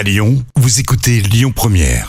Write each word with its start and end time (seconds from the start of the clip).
À 0.00 0.02
Lyon, 0.02 0.42
vous 0.56 0.80
écoutez 0.80 1.20
Lyon 1.20 1.52
Première. 1.54 2.08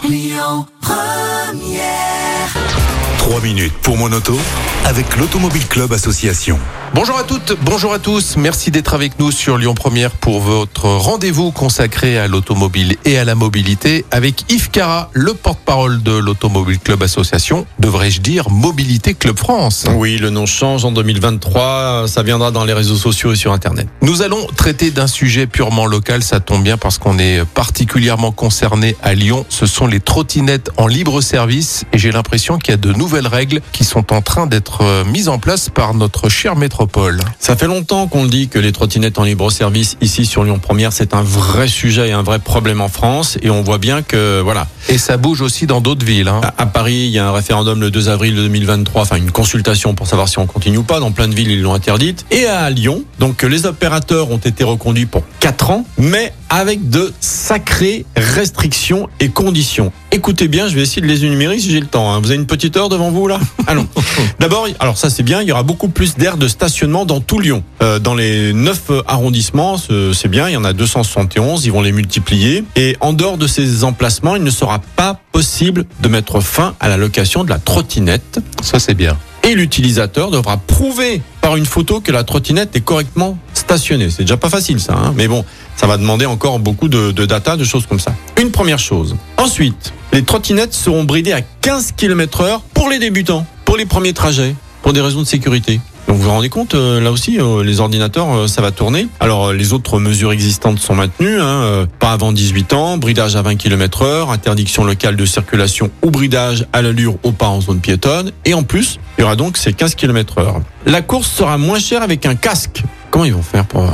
3 3.17 3.41
minutes 3.41 3.73
pour 3.81 3.97
mon 3.97 4.13
auto 4.13 4.39
avec 4.85 5.17
l'Automobile 5.17 5.67
Club 5.67 5.93
Association. 5.93 6.59
Bonjour 6.93 7.17
à 7.17 7.23
toutes, 7.23 7.57
bonjour 7.61 7.93
à 7.93 7.99
tous. 7.99 8.35
Merci 8.35 8.69
d'être 8.69 8.93
avec 8.93 9.17
nous 9.17 9.31
sur 9.31 9.57
Lyon 9.57 9.73
Première 9.73 10.11
pour 10.11 10.41
votre 10.41 10.87
rendez-vous 10.87 11.51
consacré 11.51 12.17
à 12.17 12.27
l'automobile 12.27 12.97
et 13.05 13.17
à 13.17 13.23
la 13.23 13.33
mobilité 13.33 14.03
avec 14.11 14.43
Yves 14.51 14.69
Cara, 14.71 15.09
le 15.13 15.33
porte-parole 15.33 16.03
de 16.03 16.11
l'Automobile 16.11 16.79
Club 16.79 17.01
Association. 17.01 17.65
Devrais-je 17.79 18.19
dire 18.19 18.49
Mobilité 18.49 19.13
Club 19.13 19.37
France? 19.37 19.85
Oui, 19.95 20.17
le 20.17 20.29
nom 20.29 20.45
change 20.45 20.83
en 20.83 20.91
2023. 20.91 22.09
Ça 22.09 22.23
viendra 22.23 22.51
dans 22.51 22.65
les 22.65 22.73
réseaux 22.73 22.97
sociaux 22.97 23.31
et 23.31 23.37
sur 23.37 23.53
Internet. 23.53 23.87
Nous 24.01 24.21
allons 24.21 24.45
traiter 24.57 24.91
d'un 24.91 25.07
sujet 25.07 25.47
purement 25.47 25.85
local. 25.85 26.23
Ça 26.23 26.41
tombe 26.41 26.63
bien 26.63 26.77
parce 26.77 26.97
qu'on 26.97 27.17
est 27.19 27.45
particulièrement 27.45 28.33
concerné 28.33 28.97
à 29.01 29.13
Lyon. 29.13 29.45
Ce 29.47 29.65
sont 29.65 29.87
les 29.87 30.01
trottinettes 30.01 30.71
en 30.75 30.87
libre 30.87 31.21
service 31.21 31.85
et 31.93 31.97
j'ai 31.97 32.11
l'impression 32.11 32.57
qu'il 32.57 32.71
y 32.71 32.73
a 32.73 32.77
de 32.77 32.91
nouvelles 32.91 33.27
règles 33.27 33.61
qui 33.71 33.85
sont 33.85 34.11
en 34.11 34.21
train 34.21 34.45
d'être 34.45 34.70
euh, 34.81 35.03
mises 35.03 35.27
en 35.27 35.39
place 35.39 35.69
par 35.69 35.93
notre 35.93 36.29
chère 36.29 36.55
métropole. 36.55 37.19
Ça 37.39 37.57
fait 37.57 37.67
longtemps 37.67 38.07
qu'on 38.07 38.23
le 38.23 38.29
dit 38.29 38.47
que 38.47 38.57
les 38.57 38.71
trottinettes 38.71 39.19
en 39.19 39.23
libre 39.23 39.51
service 39.51 39.97
ici 40.01 40.25
sur 40.25 40.43
Lyon 40.43 40.59
Première, 40.59 40.93
c'est 40.93 41.13
un 41.13 41.21
vrai 41.21 41.67
sujet 41.67 42.09
et 42.09 42.11
un 42.13 42.23
vrai 42.23 42.39
problème 42.39 42.79
en 42.79 42.87
France. 42.87 43.37
Et 43.41 43.49
on 43.49 43.61
voit 43.61 43.77
bien 43.77 44.01
que, 44.01 44.39
voilà. 44.41 44.67
Et 44.87 44.97
ça 44.97 45.17
bouge 45.17 45.41
aussi 45.41 45.67
dans 45.67 45.81
d'autres 45.81 46.05
villes. 46.05 46.29
Hein. 46.29 46.41
À, 46.43 46.63
à 46.63 46.65
Paris, 46.65 46.93
il 46.93 47.11
y 47.11 47.19
a 47.19 47.27
un 47.27 47.33
référendum 47.33 47.81
le 47.81 47.91
2 47.91 48.09
avril 48.09 48.35
2023, 48.35 49.01
enfin 49.01 49.17
une 49.17 49.31
consultation 49.31 49.93
pour 49.93 50.07
savoir 50.07 50.29
si 50.29 50.39
on 50.39 50.45
continue 50.45 50.77
ou 50.77 50.83
pas. 50.83 50.99
Dans 50.99 51.11
plein 51.11 51.27
de 51.27 51.35
villes, 51.35 51.51
ils 51.51 51.61
l'ont 51.61 51.73
interdite. 51.73 52.25
Et 52.31 52.45
à 52.45 52.69
Lyon, 52.69 53.03
donc 53.19 53.43
les 53.43 53.65
opérateurs 53.65 54.31
ont 54.31 54.37
été 54.37 54.63
reconduits 54.63 55.05
pour 55.05 55.23
4 55.39 55.71
ans, 55.71 55.85
mais 55.97 56.33
avec 56.51 56.89
de 56.89 57.11
sacrées 57.21 58.05
restrictions 58.17 59.07
et 59.21 59.29
conditions. 59.29 59.91
Écoutez 60.11 60.49
bien, 60.49 60.67
je 60.67 60.75
vais 60.75 60.81
essayer 60.81 61.01
de 61.01 61.07
les 61.07 61.23
énumérer 61.23 61.57
si 61.57 61.71
j'ai 61.71 61.79
le 61.79 61.87
temps. 61.87 62.11
hein. 62.11 62.19
Vous 62.19 62.27
avez 62.27 62.35
une 62.35 62.45
petite 62.45 62.75
heure 62.75 62.89
devant 62.89 63.09
vous 63.09 63.27
là? 63.27 63.39
Allons. 63.67 63.87
D'abord, 64.39 64.67
alors 64.79 64.97
ça 64.97 65.09
c'est 65.09 65.23
bien, 65.23 65.41
il 65.41 65.47
y 65.47 65.51
aura 65.53 65.63
beaucoup 65.63 65.87
plus 65.87 66.15
d'aires 66.15 66.35
de 66.37 66.49
stationnement 66.49 67.05
dans 67.05 67.21
tout 67.21 67.39
Lyon. 67.39 67.63
Euh, 67.81 67.97
dans 67.99 68.13
les 68.13 68.51
9 68.53 68.91
arrondissements, 69.07 69.77
ce- 69.77 70.11
c'est 70.11 70.27
bien, 70.27 70.49
il 70.49 70.53
y 70.53 70.57
en 70.57 70.65
a 70.65 70.73
271, 70.73 71.65
ils 71.65 71.71
vont 71.71 71.81
les 71.81 71.93
multiplier. 71.93 72.65
Et 72.75 72.97
en 72.99 73.13
dehors 73.13 73.37
de 73.37 73.47
ces 73.47 73.85
emplacements, 73.85 74.35
il 74.35 74.43
ne 74.43 74.51
sera 74.51 74.79
pas 74.97 75.19
possible 75.31 75.85
de 76.01 76.07
mettre 76.09 76.41
fin 76.41 76.75
à 76.81 76.89
la 76.89 76.97
location 76.97 77.45
de 77.45 77.49
la 77.49 77.59
trottinette. 77.59 78.39
Ça 78.61 78.79
c'est 78.79 78.93
bien. 78.93 79.17
Et 79.43 79.55
l'utilisateur 79.55 80.29
devra 80.29 80.57
prouver 80.57 81.21
par 81.41 81.55
une 81.55 81.65
photo 81.65 81.99
que 81.99 82.11
la 82.11 82.23
trottinette 82.23 82.75
est 82.75 82.81
correctement 82.81 83.39
stationnée. 83.55 84.09
C'est 84.11 84.21
déjà 84.23 84.37
pas 84.37 84.49
facile 84.49 84.79
ça, 84.79 84.93
hein 84.93 85.13
mais 85.15 85.27
bon, 85.27 85.43
ça 85.81 85.87
va 85.87 85.97
demander 85.97 86.27
encore 86.27 86.59
beaucoup 86.59 86.87
de, 86.87 87.11
de 87.11 87.25
data, 87.25 87.57
de 87.57 87.63
choses 87.63 87.87
comme 87.87 87.99
ça. 87.99 88.13
Une 88.39 88.51
première 88.51 88.77
chose. 88.77 89.15
Ensuite, 89.37 89.93
les 90.13 90.21
trottinettes 90.21 90.73
seront 90.75 91.03
bridées 91.05 91.33
à 91.33 91.41
15 91.41 91.93
km 91.97 92.41
heure 92.41 92.61
pour 92.75 92.87
les 92.87 92.99
débutants, 92.99 93.47
pour 93.65 93.77
les 93.77 93.87
premiers 93.87 94.13
trajets, 94.13 94.53
pour 94.83 94.93
des 94.93 95.01
raisons 95.01 95.21
de 95.21 95.27
sécurité. 95.27 95.81
Donc 96.07 96.17
vous 96.17 96.23
vous 96.23 96.29
rendez 96.29 96.49
compte, 96.49 96.75
euh, 96.75 96.99
là 97.01 97.11
aussi, 97.11 97.39
euh, 97.39 97.63
les 97.63 97.79
ordinateurs, 97.79 98.31
euh, 98.31 98.47
ça 98.47 98.61
va 98.61 98.69
tourner. 98.71 99.07
Alors 99.19 99.53
les 99.53 99.73
autres 99.73 99.99
mesures 99.99 100.31
existantes 100.31 100.77
sont 100.77 100.93
maintenues, 100.93 101.39
hein, 101.41 101.87
pas 101.99 102.11
avant 102.11 102.31
18 102.31 102.73
ans, 102.73 102.97
bridage 102.97 103.35
à 103.35 103.41
20 103.41 103.55
km 103.55 104.03
heure, 104.03 104.29
interdiction 104.29 104.83
locale 104.83 105.15
de 105.15 105.25
circulation 105.25 105.89
ou 106.03 106.11
bridage 106.11 106.67
à 106.73 106.83
l'allure 106.83 107.15
au 107.23 107.31
pas 107.31 107.47
en 107.47 107.59
zone 107.61 107.79
piétonne. 107.79 108.31
Et 108.45 108.53
en 108.53 108.61
plus, 108.63 108.99
il 109.17 109.21
y 109.21 109.23
aura 109.23 109.35
donc 109.35 109.57
ces 109.57 109.73
15 109.73 109.95
km 109.95 110.37
heure. 110.39 110.61
La 110.85 111.01
course 111.01 111.31
sera 111.31 111.57
moins 111.57 111.79
chère 111.79 112.03
avec 112.03 112.25
un 112.27 112.35
casque. 112.35 112.83
Comment 113.09 113.25
ils 113.25 113.33
vont 113.33 113.41
faire 113.41 113.65
pour... 113.65 113.81
euh, 113.81 113.87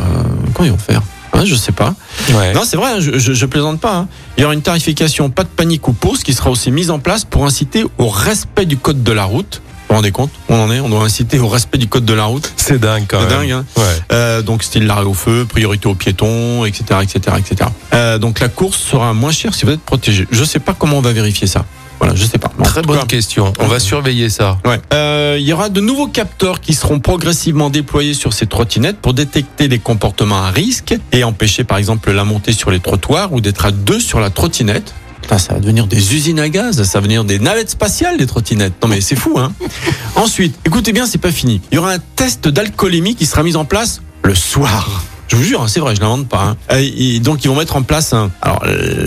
comment 0.53 0.65
ils 0.65 0.71
vont 0.71 0.77
faire? 0.77 1.01
Hein, 1.37 1.45
je 1.45 1.55
sais 1.55 1.71
pas. 1.71 1.93
Ouais. 2.33 2.53
Non, 2.53 2.61
c'est 2.65 2.77
vrai, 2.77 2.91
hein, 2.93 2.99
je, 2.99 3.17
je, 3.19 3.33
je 3.33 3.45
plaisante 3.45 3.79
pas. 3.79 3.95
hein. 3.95 4.07
Il 4.37 4.41
y 4.41 4.43
aura 4.43 4.53
une 4.53 4.61
tarification 4.61 5.29
pas 5.29 5.43
de 5.43 5.49
panique 5.49 5.87
ou 5.87 5.93
pause 5.93 6.23
qui 6.23 6.33
sera 6.33 6.49
aussi 6.49 6.71
mise 6.71 6.89
en 6.91 6.99
place 6.99 7.23
pour 7.25 7.45
inciter 7.45 7.85
au 7.97 8.07
respect 8.09 8.65
du 8.65 8.77
code 8.77 9.03
de 9.03 9.11
la 9.11 9.25
route. 9.25 9.61
Vous 9.89 9.93
vous 9.93 9.95
rendez 9.95 10.11
compte? 10.11 10.31
On 10.49 10.55
en 10.59 10.69
est, 10.71 10.81
on 10.81 10.89
doit 10.89 11.03
inciter 11.03 11.39
au 11.39 11.47
respect 11.47 11.77
du 11.77 11.87
code 11.87 12.03
de 12.03 12.13
la 12.13 12.25
route. 12.25 12.51
C'est 12.57 12.77
dingue 12.79 13.05
quand 13.07 13.19
même. 13.21 13.29
dingue, 13.29 13.51
hein. 13.51 13.65
Ouais. 13.77 13.83
Euh, 14.11 14.41
donc 14.41 14.63
style 14.63 14.85
l'arrêt 14.85 15.05
au 15.05 15.13
feu, 15.13 15.45
priorité 15.47 15.87
aux 15.87 15.95
piétons, 15.95 16.65
etc., 16.65 16.99
etc., 17.03 17.37
etc. 17.39 17.69
Euh, 17.93 18.17
donc 18.17 18.41
la 18.41 18.49
course 18.49 18.81
sera 18.81 19.13
moins 19.13 19.31
chère 19.31 19.53
si 19.55 19.65
vous 19.65 19.71
êtes 19.71 19.79
protégé. 19.81 20.27
Je 20.29 20.43
sais 20.43 20.59
pas 20.59 20.73
comment 20.77 20.97
on 20.97 21.01
va 21.01 21.13
vérifier 21.13 21.47
ça. 21.47 21.63
Voilà, 21.99 22.15
je 22.15 22.25
sais 22.25 22.37
pas. 22.37 22.51
En 22.59 22.63
Très 22.63 22.81
bonne 22.81 22.99
cas, 22.99 23.05
question. 23.05 23.53
On 23.59 23.67
va 23.67 23.79
surveiller 23.79 24.29
ça. 24.29 24.59
Ouais. 24.65 24.79
Euh, 24.93 25.37
il 25.39 25.45
y 25.45 25.53
aura 25.53 25.69
de 25.69 25.81
nouveaux 25.81 26.07
capteurs 26.07 26.61
qui 26.61 26.73
seront 26.73 26.99
progressivement 26.99 27.69
déployés 27.69 28.13
sur 28.13 28.33
ces 28.33 28.45
trottinettes 28.47 28.97
pour 28.97 29.13
détecter 29.13 29.67
des 29.67 29.79
comportements 29.79 30.43
à 30.43 30.51
risque 30.51 30.95
et 31.11 31.23
empêcher 31.23 31.63
par 31.63 31.77
exemple 31.77 32.11
la 32.11 32.23
montée 32.23 32.53
sur 32.53 32.71
les 32.71 32.79
trottoirs 32.79 33.33
ou 33.33 33.41
d'être 33.41 33.65
à 33.65 33.71
deux 33.71 33.99
sur 33.99 34.19
la 34.19 34.29
trottinette. 34.29 34.93
Putain, 35.21 35.39
ça 35.39 35.53
va 35.53 35.59
devenir 35.59 35.87
des 35.87 36.15
usines 36.15 36.39
à 36.39 36.49
gaz, 36.49 36.83
ça 36.83 36.99
va 36.99 37.01
devenir 37.01 37.23
des 37.23 37.39
navettes 37.39 37.71
spatiales, 37.71 38.17
des 38.17 38.27
trottinettes. 38.27 38.73
Non 38.81 38.87
mais 38.87 39.01
c'est 39.01 39.15
fou, 39.15 39.37
hein 39.39 39.51
Ensuite, 40.15 40.55
écoutez 40.65 40.93
bien, 40.93 41.05
c'est 41.05 41.17
pas 41.17 41.31
fini. 41.31 41.61
Il 41.71 41.75
y 41.75 41.77
aura 41.79 41.93
un 41.93 41.99
test 42.15 42.47
d'alcoolémie 42.47 43.15
qui 43.15 43.25
sera 43.25 43.43
mis 43.43 43.55
en 43.55 43.65
place 43.65 44.01
le 44.23 44.35
soir. 44.35 45.03
Je 45.27 45.35
vous 45.35 45.43
jure, 45.43 45.61
hein, 45.61 45.67
c'est 45.67 45.79
vrai, 45.79 45.95
je 45.95 46.01
l'invente 46.01 46.27
pas. 46.27 46.41
hein. 46.43 46.57
Euh, 46.71 46.81
et 46.97 47.19
donc 47.19 47.43
ils 47.43 47.47
vont 47.49 47.55
mettre 47.55 47.75
en 47.75 47.81
place 47.83 48.13
un. 48.13 48.31
Alors 48.41 48.63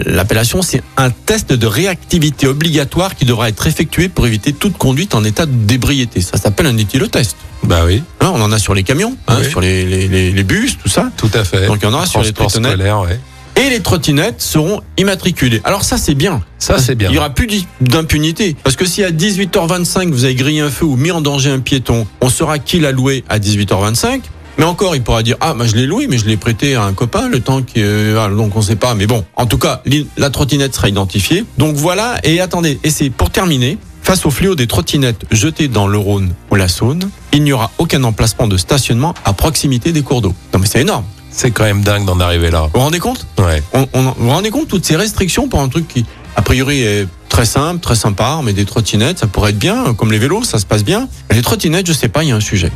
l'appellation, 0.06 0.62
c'est 0.62 0.82
un 0.96 1.10
test 1.10 1.52
de 1.52 1.66
réactivité 1.66 2.46
obligatoire 2.46 3.14
qui 3.16 3.24
devra 3.24 3.48
être 3.48 3.66
effectué 3.66 4.08
pour 4.08 4.26
éviter 4.26 4.52
toute 4.52 4.76
conduite 4.76 5.14
en 5.14 5.24
état 5.24 5.46
de 5.46 5.52
débriété. 5.52 6.20
Ça 6.20 6.36
s'appelle 6.36 6.66
un 6.66 6.76
éthylotest. 6.76 7.36
Bah 7.62 7.82
oui, 7.86 8.02
Hein, 8.20 8.32
on 8.34 8.40
en 8.40 8.52
a 8.52 8.58
sur 8.58 8.74
les 8.74 8.82
camions, 8.82 9.16
hein, 9.28 9.38
sur 9.48 9.60
les, 9.60 9.84
les, 9.84 10.08
les, 10.08 10.30
les 10.32 10.44
bus, 10.44 10.78
tout 10.82 10.88
ça. 10.88 11.10
tout 11.16 11.30
à 11.34 11.44
fait. 11.44 11.66
Donc 11.66 11.78
il 11.82 11.84
y 11.84 11.88
en 11.88 11.92
aura 11.94 12.06
sur 12.06 12.20
les 12.22 12.32
trottinettes. 12.32 12.78
ouais. 13.06 13.20
Et 13.56 13.68
les 13.68 13.80
trottinettes 13.80 14.40
seront 14.40 14.80
immatriculées. 14.96 15.60
Alors 15.64 15.84
ça, 15.84 15.98
c'est 15.98 16.14
bien. 16.14 16.42
Ça 16.58 16.78
c'est 16.78 16.94
bien. 16.94 17.10
Il 17.10 17.14
y 17.14 17.18
aura 17.18 17.30
plus 17.30 17.46
d'i- 17.46 17.66
d'impunité. 17.82 18.56
Parce 18.62 18.76
que 18.76 18.86
si 18.86 19.02
à 19.04 19.10
18h25, 19.10 20.10
vous 20.10 20.24
avez 20.24 20.34
grillé 20.34 20.60
un 20.60 20.70
feu 20.70 20.86
ou 20.86 20.96
mis 20.96 21.10
en 21.10 21.20
danger 21.20 21.50
un 21.50 21.58
piéton, 21.60 22.06
on 22.22 22.30
saura 22.30 22.58
qui 22.58 22.78
l'a 22.80 22.92
loué 22.92 23.24
à 23.28 23.38
18h25. 23.38 24.20
Mais 24.60 24.66
encore, 24.66 24.94
il 24.94 25.02
pourra 25.02 25.22
dire 25.22 25.38
ah 25.40 25.54
bah 25.54 25.64
je 25.66 25.74
l'ai 25.74 25.86
loué, 25.86 26.06
mais 26.06 26.18
je 26.18 26.26
l'ai 26.26 26.36
prêté 26.36 26.74
à 26.74 26.82
un 26.82 26.92
copain 26.92 27.30
le 27.30 27.40
temps 27.40 27.62
qui 27.62 27.76
euh, 27.78 28.36
donc 28.36 28.54
on 28.54 28.60
sait 28.60 28.76
pas. 28.76 28.94
Mais 28.94 29.06
bon, 29.06 29.24
en 29.34 29.46
tout 29.46 29.56
cas, 29.56 29.82
la 30.18 30.28
trottinette 30.28 30.74
sera 30.74 30.90
identifiée. 30.90 31.46
Donc 31.56 31.76
voilà. 31.76 32.20
Et 32.24 32.42
attendez, 32.42 32.78
et 32.84 32.90
c'est 32.90 33.08
pour 33.08 33.30
terminer. 33.30 33.78
Face 34.02 34.26
au 34.26 34.30
fléau 34.30 34.54
des 34.54 34.66
trottinettes 34.66 35.22
jetées 35.30 35.68
dans 35.68 35.86
le 35.86 35.96
Rhône 35.96 36.34
ou 36.50 36.56
la 36.56 36.68
Saône, 36.68 37.08
il 37.32 37.42
n'y 37.42 37.52
aura 37.52 37.70
aucun 37.78 38.04
emplacement 38.04 38.48
de 38.48 38.58
stationnement 38.58 39.14
à 39.24 39.32
proximité 39.32 39.92
des 39.92 40.02
cours 40.02 40.20
d'eau. 40.20 40.34
Non 40.52 40.60
mais 40.60 40.66
c'est 40.66 40.82
énorme. 40.82 41.04
C'est 41.30 41.52
quand 41.52 41.64
même 41.64 41.80
dingue 41.80 42.04
d'en 42.04 42.20
arriver 42.20 42.50
là. 42.50 42.64
Vous 42.64 42.70
vous 42.74 42.80
rendez 42.80 42.98
compte? 42.98 43.26
Ouais. 43.38 43.62
on, 43.72 43.88
on, 43.94 44.02
vous 44.02 44.14
vous 44.18 44.28
rendez 44.28 44.50
compte 44.50 44.68
toutes 44.68 44.84
ces 44.84 44.96
restrictions 44.96 45.48
pour 45.48 45.60
un 45.60 45.68
truc 45.68 45.88
qui 45.88 46.04
a 46.36 46.42
priori 46.42 46.82
est 46.82 47.08
très 47.30 47.46
simple, 47.46 47.80
très 47.80 47.94
sympa, 47.94 48.40
mais 48.44 48.52
des 48.52 48.66
trottinettes, 48.66 49.20
ça 49.20 49.26
pourrait 49.26 49.50
être 49.50 49.58
bien, 49.58 49.94
comme 49.94 50.12
les 50.12 50.18
vélos, 50.18 50.44
ça 50.44 50.58
se 50.58 50.66
passe 50.66 50.84
bien. 50.84 51.08
Les 51.30 51.40
trottinettes, 51.40 51.86
je 51.86 51.94
sais 51.94 52.08
pas, 52.08 52.24
il 52.24 52.28
y 52.28 52.32
a 52.32 52.36
un 52.36 52.40
sujet. 52.40 52.70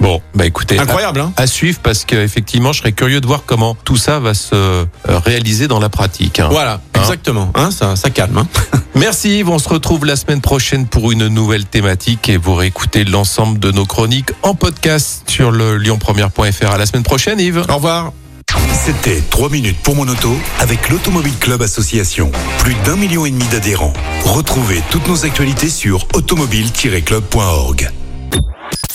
Bon, 0.00 0.20
bah 0.34 0.46
écoutez. 0.46 0.78
Incroyable, 0.78 1.20
hein 1.20 1.32
À 1.36 1.46
suivre 1.46 1.78
parce 1.82 2.04
qu'effectivement, 2.04 2.72
je 2.72 2.78
serais 2.80 2.92
curieux 2.92 3.20
de 3.20 3.26
voir 3.26 3.42
comment 3.44 3.76
tout 3.84 3.96
ça 3.96 4.20
va 4.20 4.32
se 4.34 4.54
euh, 4.54 4.84
réaliser 5.08 5.66
dans 5.68 5.80
la 5.80 5.88
pratique. 5.88 6.38
hein. 6.40 6.48
Voilà, 6.50 6.80
Hein 6.94 7.00
exactement. 7.00 7.50
Hein, 7.54 7.70
ça, 7.70 7.96
ça 7.96 8.10
calme. 8.10 8.38
Hein. 8.38 8.46
Merci 8.94 9.38
Yves, 9.40 9.48
on 9.48 9.58
se 9.58 9.68
retrouve 9.68 10.04
la 10.04 10.16
semaine 10.16 10.40
prochaine 10.40 10.86
pour 10.86 11.10
une 11.12 11.26
nouvelle 11.28 11.64
thématique 11.64 12.28
et 12.28 12.36
vous 12.36 12.54
réécoutez 12.54 13.04
l'ensemble 13.04 13.58
de 13.58 13.70
nos 13.72 13.86
chroniques 13.86 14.30
en 14.42 14.54
podcast 14.54 15.22
sur 15.28 15.50
le 15.50 15.76
lyonpremière.fr. 15.76 16.70
À 16.70 16.78
la 16.78 16.86
semaine 16.86 17.02
prochaine 17.04 17.38
Yves. 17.40 17.64
Au 17.68 17.74
revoir. 17.76 18.12
C'était 18.72 19.22
3 19.30 19.50
minutes 19.50 19.76
pour 19.82 19.94
mon 19.96 20.08
auto 20.08 20.34
avec 20.60 20.88
l'Automobile 20.88 21.36
Club 21.38 21.60
Association. 21.62 22.30
Plus 22.60 22.74
d'un 22.84 22.96
million 22.96 23.26
et 23.26 23.30
demi 23.30 23.44
d'adhérents. 23.50 23.92
Retrouvez 24.24 24.82
toutes 24.90 25.06
nos 25.08 25.24
actualités 25.26 25.68
sur 25.68 26.06
automobile-club.org. 26.14 27.90